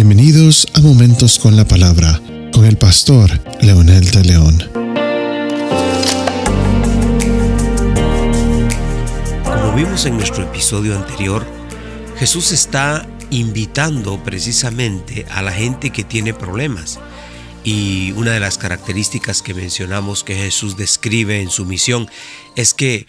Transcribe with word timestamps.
Bienvenidos 0.00 0.68
a 0.74 0.80
Momentos 0.80 1.40
con 1.40 1.56
la 1.56 1.64
Palabra 1.64 2.22
con 2.52 2.64
el 2.64 2.78
pastor 2.78 3.32
Leonel 3.60 4.08
de 4.12 4.22
León. 4.22 4.70
Como 9.42 9.74
vimos 9.74 10.06
en 10.06 10.16
nuestro 10.16 10.44
episodio 10.44 10.96
anterior, 10.96 11.44
Jesús 12.16 12.52
está 12.52 13.08
invitando 13.30 14.22
precisamente 14.22 15.26
a 15.32 15.42
la 15.42 15.50
gente 15.50 15.90
que 15.90 16.04
tiene 16.04 16.32
problemas. 16.32 17.00
Y 17.64 18.12
una 18.12 18.30
de 18.30 18.38
las 18.38 18.56
características 18.56 19.42
que 19.42 19.52
mencionamos 19.52 20.22
que 20.22 20.36
Jesús 20.36 20.76
describe 20.76 21.42
en 21.42 21.50
su 21.50 21.64
misión 21.64 22.08
es 22.54 22.72
que 22.72 23.08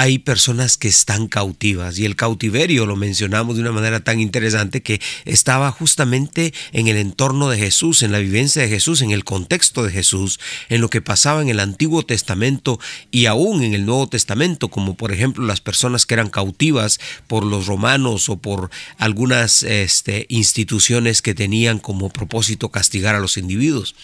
hay 0.00 0.18
personas 0.18 0.78
que 0.78 0.88
están 0.88 1.28
cautivas 1.28 1.98
y 1.98 2.06
el 2.06 2.16
cautiverio 2.16 2.86
lo 2.86 2.96
mencionamos 2.96 3.56
de 3.56 3.60
una 3.60 3.72
manera 3.72 4.00
tan 4.00 4.18
interesante 4.18 4.82
que 4.82 4.98
estaba 5.26 5.70
justamente 5.72 6.54
en 6.72 6.88
el 6.88 6.96
entorno 6.96 7.50
de 7.50 7.58
Jesús, 7.58 8.02
en 8.02 8.10
la 8.10 8.18
vivencia 8.18 8.62
de 8.62 8.70
Jesús, 8.70 9.02
en 9.02 9.10
el 9.10 9.24
contexto 9.24 9.84
de 9.84 9.90
Jesús, 9.90 10.40
en 10.70 10.80
lo 10.80 10.88
que 10.88 11.02
pasaba 11.02 11.42
en 11.42 11.50
el 11.50 11.60
Antiguo 11.60 12.02
Testamento 12.02 12.80
y 13.10 13.26
aún 13.26 13.62
en 13.62 13.74
el 13.74 13.84
Nuevo 13.84 14.08
Testamento, 14.08 14.68
como 14.68 14.94
por 14.94 15.12
ejemplo 15.12 15.44
las 15.44 15.60
personas 15.60 16.06
que 16.06 16.14
eran 16.14 16.30
cautivas 16.30 16.98
por 17.26 17.44
los 17.44 17.66
romanos 17.66 18.30
o 18.30 18.38
por 18.38 18.70
algunas 18.96 19.62
este, 19.64 20.24
instituciones 20.30 21.20
que 21.20 21.34
tenían 21.34 21.78
como 21.78 22.08
propósito 22.08 22.70
castigar 22.70 23.16
a 23.16 23.20
los 23.20 23.36
individuos. 23.36 23.94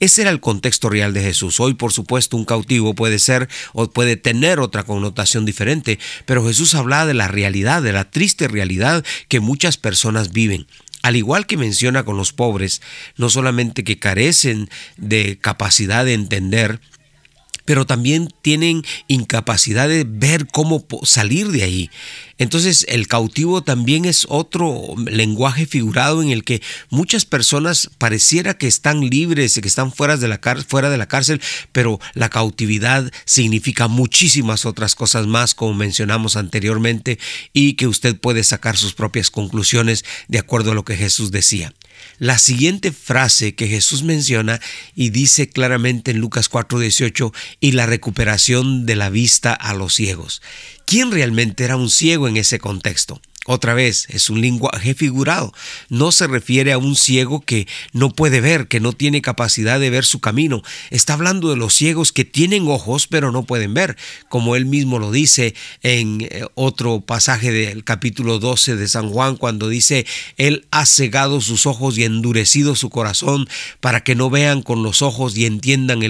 Ese 0.00 0.22
era 0.22 0.30
el 0.30 0.40
contexto 0.40 0.88
real 0.88 1.12
de 1.12 1.22
Jesús. 1.22 1.60
Hoy, 1.60 1.74
por 1.74 1.92
supuesto, 1.92 2.36
un 2.36 2.44
cautivo 2.44 2.94
puede 2.94 3.18
ser 3.18 3.48
o 3.72 3.88
puede 3.88 4.16
tener 4.16 4.60
otra 4.60 4.84
connotación 4.84 5.27
diferente, 5.44 5.98
pero 6.26 6.46
Jesús 6.46 6.74
hablaba 6.74 7.06
de 7.06 7.14
la 7.14 7.28
realidad, 7.28 7.82
de 7.82 7.92
la 7.92 8.10
triste 8.10 8.48
realidad 8.48 9.04
que 9.28 9.40
muchas 9.40 9.76
personas 9.76 10.32
viven. 10.32 10.66
Al 11.02 11.16
igual 11.16 11.46
que 11.46 11.56
menciona 11.56 12.04
con 12.04 12.16
los 12.16 12.32
pobres, 12.32 12.82
no 13.16 13.30
solamente 13.30 13.84
que 13.84 13.98
carecen 13.98 14.68
de 14.96 15.38
capacidad 15.40 16.04
de 16.04 16.14
entender, 16.14 16.80
pero 17.68 17.84
también 17.84 18.32
tienen 18.40 18.82
incapacidad 19.08 19.90
de 19.90 20.04
ver 20.08 20.46
cómo 20.46 20.86
salir 21.02 21.48
de 21.48 21.64
ahí. 21.64 21.90
Entonces 22.38 22.86
el 22.88 23.08
cautivo 23.08 23.62
también 23.62 24.06
es 24.06 24.24
otro 24.30 24.94
lenguaje 25.04 25.66
figurado 25.66 26.22
en 26.22 26.30
el 26.30 26.44
que 26.44 26.62
muchas 26.88 27.26
personas 27.26 27.90
pareciera 27.98 28.56
que 28.56 28.68
están 28.68 29.00
libres, 29.10 29.60
que 29.60 29.68
están 29.68 29.92
fuera 29.92 30.16
de 30.16 30.28
la, 30.28 30.40
fuera 30.66 30.88
de 30.88 30.96
la 30.96 31.08
cárcel, 31.08 31.42
pero 31.70 32.00
la 32.14 32.30
cautividad 32.30 33.12
significa 33.26 33.86
muchísimas 33.86 34.64
otras 34.64 34.94
cosas 34.94 35.26
más, 35.26 35.54
como 35.54 35.74
mencionamos 35.74 36.36
anteriormente, 36.36 37.18
y 37.52 37.74
que 37.74 37.86
usted 37.86 38.18
puede 38.18 38.44
sacar 38.44 38.78
sus 38.78 38.94
propias 38.94 39.30
conclusiones 39.30 40.06
de 40.28 40.38
acuerdo 40.38 40.72
a 40.72 40.74
lo 40.74 40.86
que 40.86 40.96
Jesús 40.96 41.32
decía. 41.32 41.74
La 42.18 42.38
siguiente 42.38 42.92
frase 42.92 43.54
que 43.54 43.68
Jesús 43.68 44.02
menciona 44.02 44.60
y 44.94 45.10
dice 45.10 45.48
claramente 45.48 46.10
en 46.10 46.18
Lucas 46.18 46.48
4:18, 46.50 47.32
y 47.60 47.72
la 47.72 47.86
recuperación 47.86 48.86
de 48.86 48.96
la 48.96 49.10
vista 49.10 49.52
a 49.52 49.74
los 49.74 49.94
ciegos. 49.94 50.42
¿Quién 50.84 51.10
realmente 51.10 51.64
era 51.64 51.76
un 51.76 51.90
ciego 51.90 52.28
en 52.28 52.36
ese 52.36 52.58
contexto? 52.58 53.20
Otra 53.50 53.72
vez, 53.72 54.04
es 54.10 54.28
un 54.28 54.42
lenguaje 54.42 54.92
figurado. 54.92 55.54
No 55.88 56.12
se 56.12 56.26
refiere 56.26 56.70
a 56.74 56.76
un 56.76 56.94
ciego 56.94 57.40
que 57.40 57.66
no 57.94 58.10
puede 58.10 58.42
ver, 58.42 58.68
que 58.68 58.78
no 58.78 58.92
tiene 58.92 59.22
capacidad 59.22 59.80
de 59.80 59.88
ver 59.88 60.04
su 60.04 60.20
camino. 60.20 60.62
Está 60.90 61.14
hablando 61.14 61.48
de 61.48 61.56
los 61.56 61.72
ciegos 61.72 62.12
que 62.12 62.26
tienen 62.26 62.68
ojos 62.68 63.06
pero 63.06 63.32
no 63.32 63.44
pueden 63.44 63.72
ver, 63.72 63.96
como 64.28 64.54
él 64.54 64.66
mismo 64.66 64.98
lo 64.98 65.10
dice 65.12 65.54
en 65.82 66.20
eh, 66.20 66.44
otro 66.56 67.00
pasaje 67.00 67.50
del 67.50 67.84
capítulo 67.84 68.38
12 68.38 68.76
de 68.76 68.86
San 68.86 69.08
Juan, 69.08 69.38
cuando 69.38 69.70
dice, 69.70 70.04
Él 70.36 70.66
ha 70.70 70.84
cegado 70.84 71.40
sus 71.40 71.64
ojos 71.64 71.96
y 71.96 72.04
endurecido 72.04 72.74
su 72.74 72.90
corazón 72.90 73.48
para 73.80 74.04
que 74.04 74.14
no 74.14 74.28
vean 74.28 74.60
con 74.60 74.82
los 74.82 75.00
ojos 75.00 75.34
y 75.38 75.46
entiendan 75.46 76.00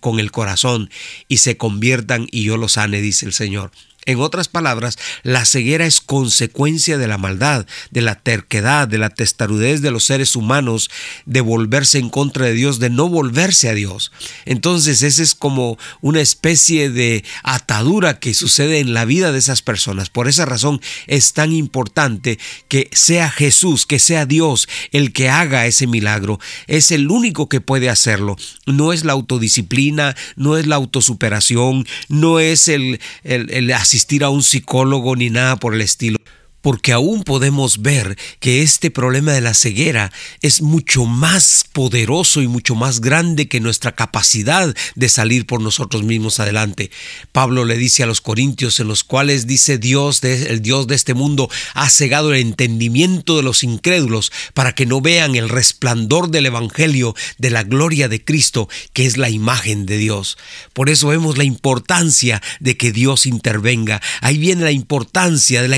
con 0.00 0.20
el 0.20 0.32
corazón 0.32 0.90
y 1.28 1.38
se 1.38 1.56
conviertan 1.56 2.26
y 2.30 2.44
yo 2.44 2.58
los 2.58 2.72
sane, 2.72 3.00
dice 3.00 3.24
el 3.24 3.32
Señor. 3.32 3.70
En 4.06 4.20
otras 4.20 4.48
palabras, 4.48 4.98
la 5.22 5.44
ceguera 5.44 5.86
es 5.86 6.00
consecuencia 6.00 6.98
de 6.98 7.08
la 7.08 7.18
maldad, 7.18 7.66
de 7.90 8.02
la 8.02 8.16
terquedad, 8.16 8.86
de 8.86 8.98
la 8.98 9.10
testarudez 9.10 9.80
de 9.80 9.90
los 9.90 10.04
seres 10.04 10.36
humanos, 10.36 10.90
de 11.26 11.40
volverse 11.40 11.98
en 11.98 12.10
contra 12.10 12.46
de 12.46 12.52
Dios, 12.52 12.78
de 12.78 12.90
no 12.90 13.08
volverse 13.08 13.68
a 13.68 13.74
Dios. 13.74 14.12
Entonces, 14.44 15.02
esa 15.02 15.22
es 15.22 15.34
como 15.34 15.78
una 16.00 16.20
especie 16.20 16.90
de 16.90 17.24
atadura 17.42 18.18
que 18.18 18.34
sucede 18.34 18.80
en 18.80 18.94
la 18.94 19.04
vida 19.04 19.32
de 19.32 19.38
esas 19.38 19.62
personas. 19.62 20.10
Por 20.10 20.28
esa 20.28 20.44
razón 20.44 20.80
es 21.06 21.32
tan 21.32 21.52
importante 21.52 22.38
que 22.68 22.88
sea 22.92 23.30
Jesús, 23.30 23.86
que 23.86 23.98
sea 23.98 24.26
Dios 24.26 24.68
el 24.92 25.12
que 25.12 25.28
haga 25.28 25.66
ese 25.66 25.86
milagro. 25.86 26.40
Es 26.66 26.90
el 26.90 27.10
único 27.10 27.48
que 27.48 27.60
puede 27.60 27.88
hacerlo. 27.88 28.36
No 28.66 28.92
es 28.92 29.04
la 29.04 29.12
autodisciplina, 29.12 30.14
no 30.36 30.56
es 30.56 30.66
la 30.66 30.76
autosuperación, 30.76 31.86
no 32.08 32.40
es 32.40 32.68
el, 32.68 33.00
el, 33.22 33.50
el 33.50 33.72
asistir 33.94 34.24
a 34.24 34.28
un 34.28 34.42
psicólogo 34.42 35.14
ni 35.14 35.30
nada 35.30 35.54
por 35.54 35.72
el 35.72 35.80
estilo 35.80 36.18
porque 36.64 36.92
aún 36.92 37.24
podemos 37.24 37.82
ver 37.82 38.16
que 38.40 38.62
este 38.62 38.90
problema 38.90 39.32
de 39.32 39.42
la 39.42 39.52
ceguera 39.52 40.10
es 40.40 40.62
mucho 40.62 41.04
más 41.04 41.66
poderoso 41.70 42.40
y 42.40 42.48
mucho 42.48 42.74
más 42.74 43.02
grande 43.02 43.48
que 43.48 43.60
nuestra 43.60 43.92
capacidad 43.92 44.74
de 44.94 45.08
salir 45.10 45.44
por 45.44 45.60
nosotros 45.60 46.04
mismos 46.04 46.40
adelante. 46.40 46.90
Pablo 47.32 47.66
le 47.66 47.76
dice 47.76 48.02
a 48.02 48.06
los 48.06 48.22
corintios 48.22 48.80
en 48.80 48.88
los 48.88 49.04
cuales 49.04 49.46
dice 49.46 49.76
Dios, 49.76 50.24
el 50.24 50.62
Dios 50.62 50.86
de 50.86 50.94
este 50.94 51.12
mundo, 51.12 51.50
ha 51.74 51.90
cegado 51.90 52.32
el 52.32 52.40
entendimiento 52.40 53.36
de 53.36 53.42
los 53.42 53.62
incrédulos 53.62 54.32
para 54.54 54.74
que 54.74 54.86
no 54.86 55.02
vean 55.02 55.34
el 55.34 55.50
resplandor 55.50 56.30
del 56.30 56.46
Evangelio 56.46 57.14
de 57.36 57.50
la 57.50 57.64
gloria 57.64 58.08
de 58.08 58.24
Cristo, 58.24 58.70
que 58.94 59.04
es 59.04 59.18
la 59.18 59.28
imagen 59.28 59.84
de 59.84 59.98
Dios. 59.98 60.38
Por 60.72 60.88
eso 60.88 61.08
vemos 61.08 61.36
la 61.36 61.44
importancia 61.44 62.40
de 62.60 62.78
que 62.78 62.90
Dios 62.90 63.26
intervenga. 63.26 64.00
Ahí 64.22 64.38
viene 64.38 64.64
la 64.64 64.72
importancia 64.72 65.60
de 65.60 65.68
la 65.68 65.76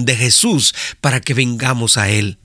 de 0.00 0.16
Jesús 0.16 0.74
para 1.00 1.20
que 1.20 1.34
vengamos 1.34 1.96
a 1.96 2.08
Él. 2.10 2.38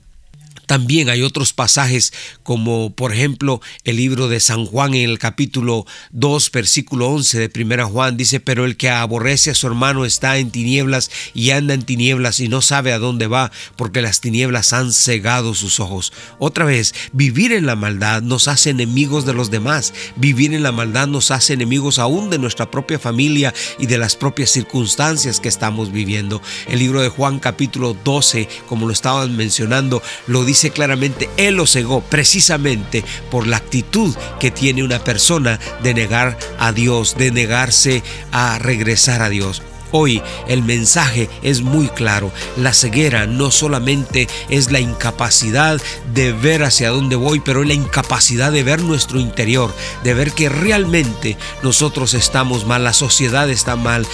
También 0.68 1.08
hay 1.08 1.22
otros 1.22 1.54
pasajes 1.54 2.12
como 2.42 2.94
por 2.94 3.14
ejemplo 3.14 3.62
el 3.84 3.96
libro 3.96 4.28
de 4.28 4.38
San 4.38 4.66
Juan 4.66 4.92
en 4.92 5.08
el 5.08 5.18
capítulo 5.18 5.86
2 6.10 6.50
versículo 6.52 7.08
11 7.08 7.38
de 7.38 7.48
primera 7.48 7.86
Juan 7.86 8.18
dice, 8.18 8.38
pero 8.38 8.66
el 8.66 8.76
que 8.76 8.90
aborrece 8.90 9.50
a 9.50 9.54
su 9.54 9.66
hermano 9.66 10.04
está 10.04 10.36
en 10.36 10.50
tinieblas 10.50 11.10
y 11.32 11.52
anda 11.52 11.72
en 11.72 11.86
tinieblas 11.86 12.38
y 12.40 12.48
no 12.48 12.60
sabe 12.60 12.92
a 12.92 12.98
dónde 12.98 13.28
va 13.28 13.50
porque 13.76 14.02
las 14.02 14.20
tinieblas 14.20 14.74
han 14.74 14.92
cegado 14.92 15.54
sus 15.54 15.80
ojos. 15.80 16.12
Otra 16.38 16.66
vez, 16.66 16.94
vivir 17.14 17.52
en 17.52 17.64
la 17.64 17.74
maldad 17.74 18.20
nos 18.20 18.46
hace 18.46 18.68
enemigos 18.68 19.24
de 19.24 19.32
los 19.32 19.50
demás, 19.50 19.94
vivir 20.16 20.52
en 20.52 20.62
la 20.62 20.72
maldad 20.72 21.06
nos 21.06 21.30
hace 21.30 21.54
enemigos 21.54 21.98
aún 21.98 22.28
de 22.28 22.38
nuestra 22.38 22.70
propia 22.70 22.98
familia 22.98 23.54
y 23.78 23.86
de 23.86 23.96
las 23.96 24.16
propias 24.16 24.50
circunstancias 24.50 25.40
que 25.40 25.48
estamos 25.48 25.92
viviendo. 25.92 26.42
El 26.68 26.80
libro 26.80 27.00
de 27.00 27.08
Juan 27.08 27.38
capítulo 27.38 27.96
12, 28.04 28.50
como 28.68 28.86
lo 28.86 28.92
estaban 28.92 29.34
mencionando, 29.34 30.02
lo 30.26 30.44
dice 30.44 30.57
dice 30.58 30.70
claramente, 30.72 31.30
Él 31.36 31.54
lo 31.54 31.68
cegó 31.68 32.00
precisamente 32.00 33.04
por 33.30 33.46
la 33.46 33.58
actitud 33.58 34.12
que 34.40 34.50
tiene 34.50 34.82
una 34.82 34.98
persona 34.98 35.60
de 35.84 35.94
negar 35.94 36.36
a 36.58 36.72
Dios, 36.72 37.16
de 37.16 37.30
negarse 37.30 38.02
a 38.32 38.58
regresar 38.58 39.22
a 39.22 39.28
Dios. 39.28 39.62
Hoy 39.90 40.22
el 40.46 40.62
mensaje 40.62 41.28
es 41.42 41.62
muy 41.62 41.88
claro. 41.88 42.30
La 42.56 42.72
ceguera 42.72 43.26
no 43.26 43.50
solamente 43.50 44.28
es 44.48 44.70
la 44.70 44.80
incapacidad 44.80 45.80
de 46.12 46.32
ver 46.32 46.62
hacia 46.62 46.90
dónde 46.90 47.16
voy, 47.16 47.40
pero 47.40 47.62
es 47.62 47.68
la 47.68 47.74
incapacidad 47.74 48.52
de 48.52 48.62
ver 48.62 48.82
nuestro 48.82 49.18
interior, 49.18 49.74
de 50.04 50.14
ver 50.14 50.32
que 50.32 50.48
realmente 50.48 51.36
nosotros 51.62 52.14
estamos 52.14 52.66
mal, 52.66 52.84
la 52.84 52.92
sociedad 52.92 53.48
está 53.50 53.76
mal, 53.76 54.06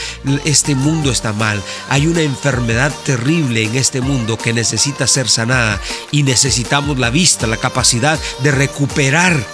este 0.45 0.75
mundo 0.75 1.11
está 1.11 1.33
mal. 1.33 1.63
Hay 1.89 2.07
una 2.07 2.23
enfermedad 2.23 2.93
terrible 3.05 3.65
en 3.65 3.75
este 3.77 4.01
mundo 4.01 4.39
que 4.39 4.53
necesita 4.53 5.07
ser 5.07 5.28
sanada 5.28 5.81
y 6.10 6.22
necesitamos 6.22 6.98
la 6.98 7.10
vista, 7.10 7.47
la 7.47 7.57
capacidad 7.57 8.19
de 8.43 8.51
recuperar 8.51 9.45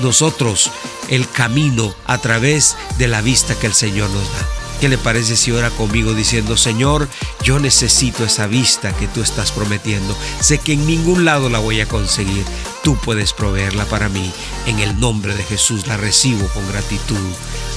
nosotros 0.00 0.70
el 1.08 1.28
camino 1.30 1.94
a 2.06 2.18
través 2.18 2.76
de 2.98 3.08
la 3.08 3.20
vista 3.20 3.54
que 3.54 3.66
el 3.66 3.74
Señor 3.74 4.10
nos 4.10 4.24
da. 4.24 4.61
¿Qué 4.82 4.88
le 4.88 4.98
parece 4.98 5.36
si 5.36 5.52
ora 5.52 5.70
conmigo 5.70 6.12
diciendo, 6.12 6.56
Señor, 6.56 7.08
yo 7.44 7.60
necesito 7.60 8.24
esa 8.24 8.48
vista 8.48 8.92
que 8.92 9.06
tú 9.06 9.22
estás 9.22 9.52
prometiendo? 9.52 10.18
Sé 10.40 10.58
que 10.58 10.72
en 10.72 10.84
ningún 10.88 11.24
lado 11.24 11.48
la 11.48 11.60
voy 11.60 11.80
a 11.80 11.86
conseguir. 11.86 12.44
Tú 12.82 12.96
puedes 12.96 13.32
proveerla 13.32 13.84
para 13.84 14.08
mí. 14.08 14.32
En 14.66 14.80
el 14.80 14.98
nombre 14.98 15.36
de 15.36 15.44
Jesús 15.44 15.86
la 15.86 15.98
recibo 15.98 16.48
con 16.48 16.66
gratitud. 16.66 17.30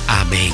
Amén. 0.08 0.52